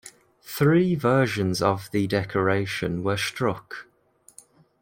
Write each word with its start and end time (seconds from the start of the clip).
Three 0.41 0.95
versions 0.95 1.61
of 1.61 1.91
the 1.91 2.07
decoration 2.07 3.03
were 3.03 3.17
struck. 3.17 3.85